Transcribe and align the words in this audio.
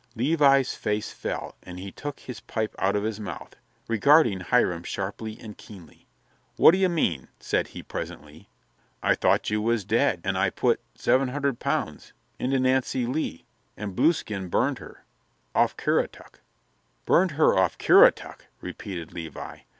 Levi's 0.15 0.73
face 0.73 1.11
fell 1.11 1.53
and 1.61 1.77
he 1.77 1.91
took 1.91 2.21
his 2.21 2.39
pipe 2.39 2.75
out 2.79 2.95
of 2.95 3.03
his 3.03 3.19
mouth, 3.19 3.55
regarding 3.87 4.39
Hiram 4.39 4.81
sharply 4.81 5.37
and 5.39 5.55
keenly. 5.55 6.07
"What 6.55 6.71
d'ye 6.71 6.87
mean?" 6.87 7.27
said 7.39 7.67
he 7.67 7.83
presently. 7.83 8.49
"I 9.03 9.13
thought 9.13 9.51
you 9.51 9.61
was 9.61 9.85
dead 9.85 10.21
and 10.23 10.39
I 10.39 10.49
put 10.49 10.79
seven 10.95 11.27
hundred 11.27 11.59
pounds 11.59 12.13
into 12.39 12.59
Nancy 12.59 13.05
Lee 13.05 13.45
and 13.77 13.95
Blueskin 13.95 14.49
burned 14.49 14.79
her 14.79 15.05
off 15.53 15.77
Currituck." 15.77 16.39
"Burned 17.05 17.31
her 17.33 17.55
off 17.55 17.77
Currituck!" 17.77 18.47
repeated 18.59 19.13
Levi. 19.13 19.59